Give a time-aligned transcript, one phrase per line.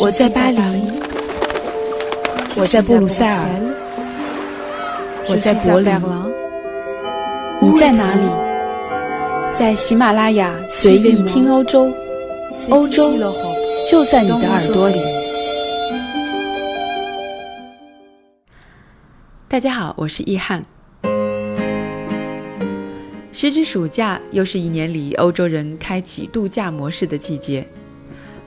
[0.00, 0.58] 我在巴黎，
[2.56, 3.46] 我在布鲁塞尔，
[5.28, 5.94] 我在柏林，
[7.60, 8.22] 你在哪里？
[9.54, 11.92] 在喜马拉雅随意听欧洲，
[12.70, 13.12] 欧洲
[13.86, 14.98] 就在你的耳朵里。
[19.46, 20.64] 大家好，我是易翰。
[23.30, 27.66] 时值暑假，又是一年里欧洲人开启度假模式的季节。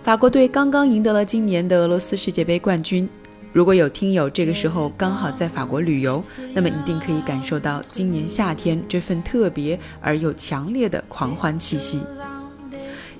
[0.06, 3.10] 法国队刚刚赢得了今年的俄罗斯世界杯冠军。
[3.52, 6.22] 如果有听友这个时候刚好在法国旅游，
[6.54, 12.04] 那么一定可以感受到今年夏天这份特别而又强烈的狂欢气息。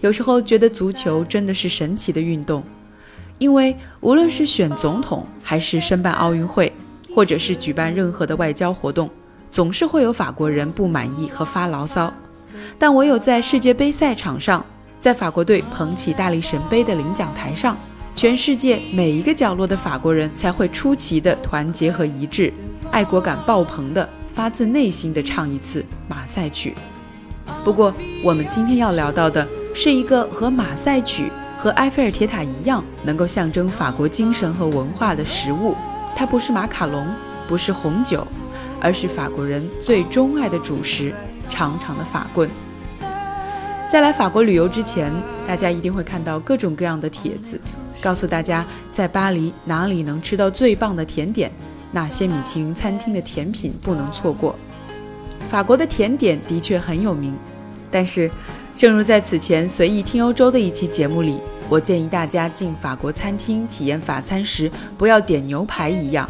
[0.02, 2.64] 有时候觉得足球真的是神奇的运动，
[3.40, 6.72] 因为无论是选总统，还是申办奥运会，
[7.16, 9.10] 或者是举办任何的外交活动，
[9.50, 12.14] 总是会有法国人不满意和发牢骚。
[12.78, 14.64] 但唯有在世界杯赛场上，
[15.00, 17.78] 在法国队捧起大力神杯的领奖台上，
[18.16, 22.52] 全世界每一个角落的法国人才会出奇的团结和一致，
[22.92, 26.74] 爱国感爆棚的，发自内心的唱一次马赛曲。
[27.64, 35.76] 不过，我们今天要聊到的是一个和马赛曲和埃菲尔铁塔一样，能够象征法国精神和文化的食物。
[36.16, 37.06] 它不是马卡龙，
[37.48, 38.26] 不是红酒，
[38.82, 41.14] 而是法国人最钟爱的主食——
[41.50, 42.50] 长长的法棍。
[43.88, 45.14] 在来法国旅游之前，
[45.48, 47.60] 大家一定会看到各种各样的帖子，
[48.02, 51.52] 告诉大家在巴黎哪里能吃到最棒的甜点，
[51.92, 54.56] 哪些米其林餐厅的甜品不能错过。
[55.48, 57.34] 法国的甜点的确很有名，
[57.92, 58.30] 但是，
[58.76, 61.38] 正如在此前随意听欧洲的一期节目里，
[61.70, 66.28] 我建议大家进法国餐厅体验法餐时不要点牛排一样，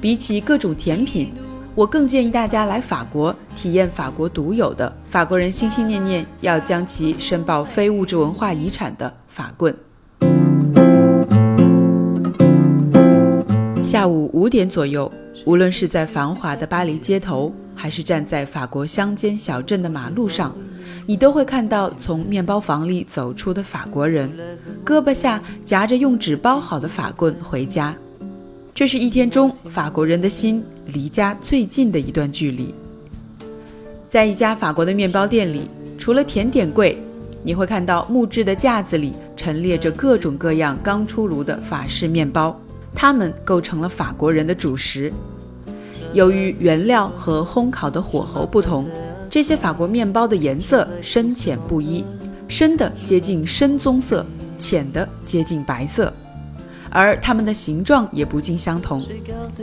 [0.00, 1.34] 比起各种甜品。
[1.76, 9.74] 我更建议大家来法国体验法国独有的、法国人心心念念要将其申报非物质文化遗产的法棍。
[13.82, 15.10] 下午五点左右，
[15.44, 20.54] 无论是在繁华的巴黎街头，还是站在法国乡间小镇的马路上，
[21.06, 24.32] 你都会看到从面包房里走出的法国人，
[24.86, 27.92] 胳膊下夹着用纸包好的法棍回家。
[28.74, 32.74] 这是一天中法国人的心离家最近的一段距离。
[34.08, 36.98] 在一家法国的面包店里，除了甜点柜，
[37.44, 42.60] 你会看到木质的架子里陈列着各种各样刚出炉的法式面包，
[42.92, 45.12] 它们构成了法国人的主食。
[46.12, 48.88] 由于原料和烘烤的火候不同，
[49.30, 52.04] 这些法国面包的颜色深浅不一，
[52.48, 54.26] 深的接近深棕色，
[54.58, 56.12] 浅的接近白色。
[56.94, 59.02] 而它们的形状也不尽相同，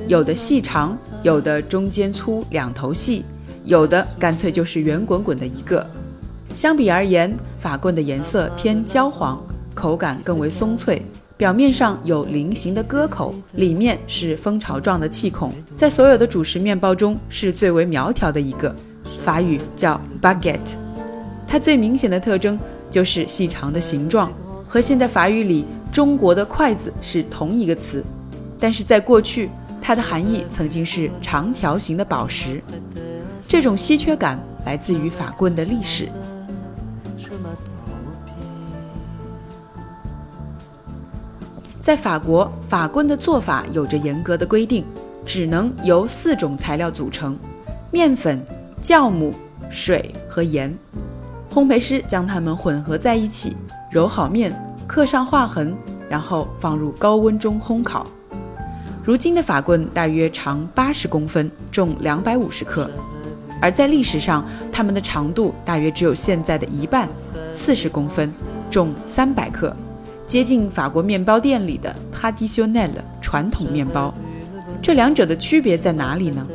[0.05, 3.23] 有的细长，有的中间粗，两头细，
[3.63, 5.89] 有的干脆就是圆滚滚的一个。
[6.53, 9.41] 相比而言，法棍的颜色偏焦黄，
[9.73, 11.01] 口感更为松脆，
[11.37, 18.75] 表面上有菱形的割口，里面是蜂巢状的气孔，在所有的主食面包中是最为苗条的一个。
[19.23, 20.75] 法语叫 baguette，
[21.47, 22.59] 它最明显的特征
[22.89, 24.29] 就是细长的形状，
[24.65, 25.65] 和现代法语里。
[25.91, 28.03] 中国的筷子是同一个词，
[28.57, 29.49] 但是在过去，
[29.81, 32.61] 它的含义曾经是长条形的宝石。
[33.47, 36.07] 这种稀缺感来自于法棍的历史。
[41.81, 44.85] 在法国，法棍的做法有着严格的规定，
[45.25, 47.37] 只能由四种材料组成：
[47.91, 48.41] 面粉、
[48.81, 49.33] 酵母、
[49.69, 50.73] 水和盐。
[51.53, 53.57] 烘焙师将它们混合在一起，
[53.91, 54.55] 揉好面。
[54.91, 55.73] 刻上划痕，
[56.09, 58.05] 然后放入高温中烘烤。
[59.01, 62.91] 如今的法棍大约长八十公分，重两百五十克，
[63.61, 67.07] 而在历史上，它们的长度大约只有现在的一半，
[67.53, 68.29] 四十公分，
[68.69, 69.73] 重三百克，
[70.27, 72.91] 接近法国面包店里的 traditionnel
[73.21, 74.13] 传统面包。
[74.81, 76.45] 这两者的区别在哪里呢？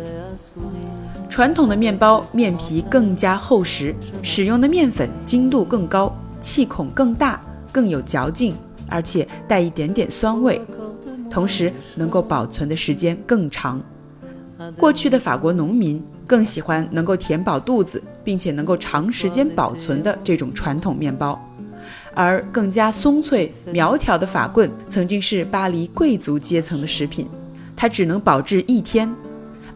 [1.30, 7.40] 传统的面包面皮更加厚实，使用的面粉精度更高，气孔更大。
[7.76, 8.54] 更有嚼劲，
[8.88, 10.58] 而且带一点点酸味，
[11.30, 13.78] 同时能够保存的时间更长。
[14.78, 21.38] 过去的法国农民更喜欢能够填饱肚子，并且能够长时间保存的这种传统面包，
[22.14, 27.28] 而更加松脆苗条的法棍曾经是巴黎贵族阶层的食品，
[27.76, 29.14] 它只能保质一天，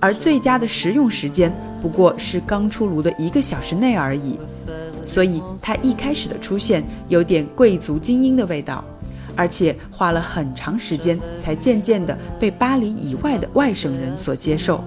[0.01, 4.39] 而最佳的食用时间不过是刚出炉的一个小时内而已。
[5.11, 8.85] 所以，它一开始的出现有点贵族精英的味道，
[9.35, 14.85] 而且花了很长时间才渐渐地被巴黎以外的外省人所接受。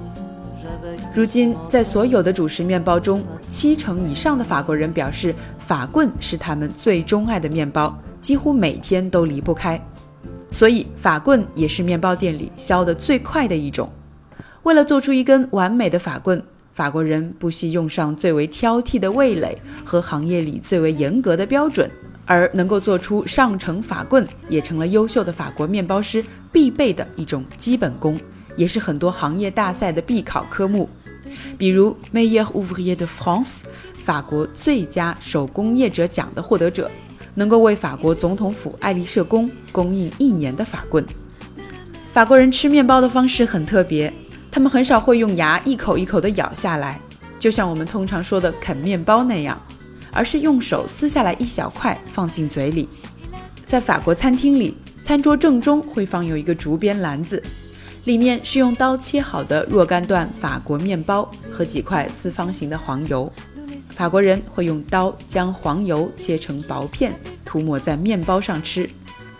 [1.13, 9.77] 如今，在所有的主食面包中，七成以上的法国人表示法棍是他们最钟爱的面包，几乎每天都离不开。
[10.51, 13.89] 所以法棍也是面包店里削得最快的一种。
[14.63, 16.41] 为了做出一根完美的法棍，
[16.73, 19.55] 法国人不惜用上最为挑剔的味蕾
[19.85, 21.87] 和行业里最为严格的标准，
[22.25, 28.19] 而能够做出上乘法棍，也成了优秀的法国面包师必备的一种基本功，
[28.55, 30.89] 也是很多行业大赛的必考科目。
[31.59, 33.61] 比如 Meilleur ouvrier de France，
[34.03, 36.89] 法国最佳手工业者奖的获得者，
[37.35, 41.05] 能够为法国总统府爱丽舍宫供应一年的法棍。
[42.11, 44.13] 法国人吃面包的方式很特别，
[44.53, 47.01] 他们很少会用牙一口一口地咬下来，
[47.39, 49.59] 就像我们通常说的啃面包那样，
[50.11, 52.87] 而是用手撕下来一小块放进嘴里。
[53.65, 57.41] 在法国餐厅里，餐桌正中会放有一个竹编篮子。
[58.03, 63.33] 里面是用刀切好的若干段法国面包和几块四方形的黄油。
[63.89, 68.87] 法国人会用刀将黄油切成薄片，涂抹在面包上吃。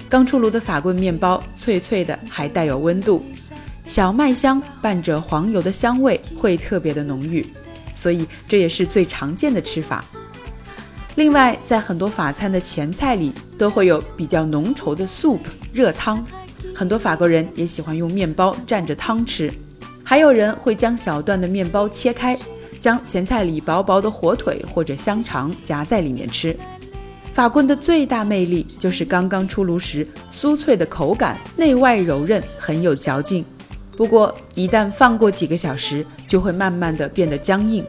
[0.10, 3.24] 刚出炉的法棍面包脆脆的，还带有温度，
[3.86, 7.46] 小麦香伴着黄油的香味会特别的浓郁，
[7.94, 10.04] 所以这也是最常见的吃法。
[11.16, 15.42] 另外，在很多法餐的前菜里都会有比较浓稠的 soup
[15.74, 16.26] 热汤。
[16.74, 19.52] 很多法国人也喜欢用面包蘸着汤吃，
[20.04, 22.40] 还有人会将小段的面包切开，
[22.80, 26.58] 将前菜里薄薄的火腿或者香肠夹在里面吃。
[27.32, 33.46] 法棍的最大魅力就是刚刚出炉时酥脆的口感，内外柔韧，很有嚼劲。
[33.96, 37.86] 不过一旦放过几个小时，就会慢慢的变得僵硬。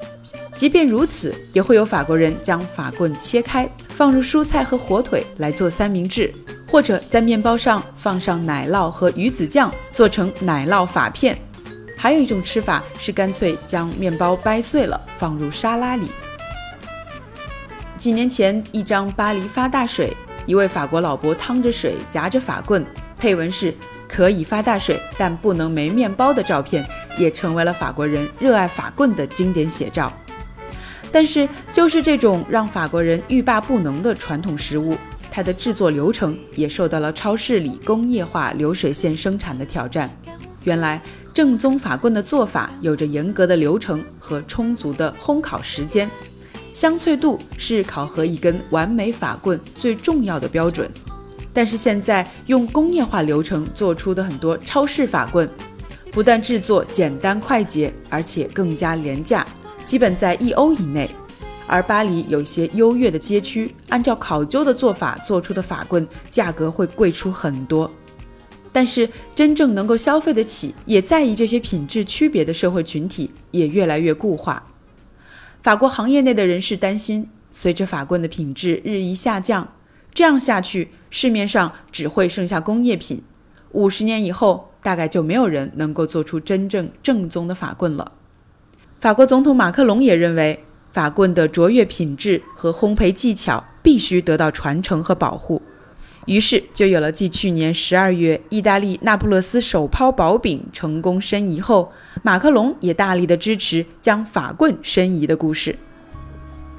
[0.54, 6.32] 即便如此，也会有法国人将法棍切开，放入蔬菜和火腿来做三明治。
[6.66, 11.38] 或者在面包上放上奶酪和鱼子酱，做成奶酪法片。
[11.96, 16.08] 还有一种吃法是干脆将面包掰碎了放入沙拉里。
[17.96, 20.16] 几年前，一张巴黎发大水，
[20.46, 22.84] 一位法国老伯趟着水夹着法棍，
[23.16, 23.72] 配文是
[24.08, 26.86] “可以发大水，但不能没面包”的照片，
[27.18, 30.12] 也成为了法国人热爱法棍的经典写照。
[31.10, 34.96] 但是，就是这种让法国人欲罢不能的传统食物。
[35.30, 40.08] 它的制作流程也受到了超市里工业化流水线生产的挑战。
[40.62, 41.00] 原来，
[41.32, 46.08] 正宗法棍的做法有着严格的流程和充足的烘烤时间，
[46.72, 50.88] 香脆度是考核一根完美法棍最重要的标准。
[51.54, 55.48] 但是现在用工业化流程做出的很多超市法棍，
[56.10, 59.46] 不但制作简单快捷，而且更加廉价，
[59.86, 61.08] 基本在一欧以内。
[61.66, 67.90] 而巴黎有些优越的街区，按照考究的做法做出的法棍，价格会贵出很多。
[68.70, 74.66] 但是，真正能够消费得起、也在意这些品质区别的社会群体也越来越固化。
[75.62, 79.72] 法国行业内的人士担心，随着法棍的品质日益下降，
[80.14, 83.22] 这样下去，市面上只会剩下工业品。
[83.72, 88.12] 五十年以后，大概就没有人能够做出真正正宗的法棍了。
[89.00, 90.64] 法国总统马克龙也认为。
[90.92, 95.60] 法棍的卓越品质和烘焙技巧必须得到传承和保护，
[96.26, 101.90] 于是就有了继去年十二月意大利那不勒斯手抛薄饼成功申遗后，
[102.22, 105.76] 马克龙也大力的支持将法棍申遗的故事。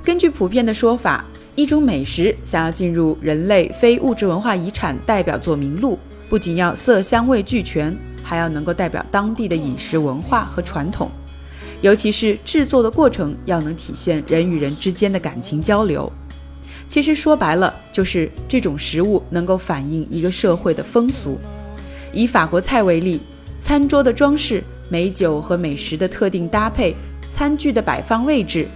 [0.01, 11.09] 根据普遍的说法，一种美食想要进入人类非物质文化遗产代表作名录，不仅要色香味俱全，还要能够代表当地的饮食文化和传统。
[11.79, 16.11] 尤其是制作的过程要能体现人与人之间的感情交流。
[16.89, 21.37] 其实说白了，就是这种食物能够反映一个社会的风俗。
[22.11, 23.21] 以法国菜为例，
[23.61, 26.93] 餐桌的装饰、美酒和美食的特定搭配、
[27.31, 28.67] 餐具的摆放位置、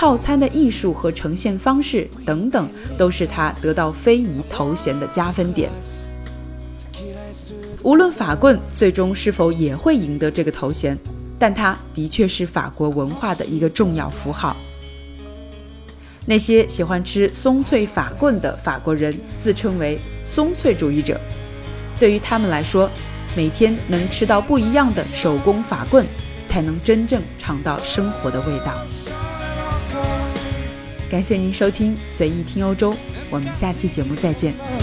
[0.00, 2.66] 套餐的艺术和呈现方式等等，
[2.96, 5.68] 都是它得到非遗头衔的加分点。
[7.82, 10.96] 无论法棍最终是否也会赢得这个头衔。
[11.38, 14.56] 但它的确是法国文化的一个重要符号。
[16.24, 21.20] 那些喜欢吃松脆法棍的法国人自称为松脆主义者。
[21.98, 22.88] 对于他们来说，
[23.36, 26.06] 每天能吃到不一样的手工法棍，
[26.46, 28.74] 才能真正尝到生活的味道。
[31.10, 32.92] 感谢您收听《随意听欧洲》，
[33.30, 34.79] 我们下期节目再见。